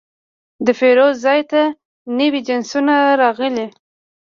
[0.65, 1.61] د پیرود ځای ته
[2.19, 3.67] نوي جنسونه راغلي.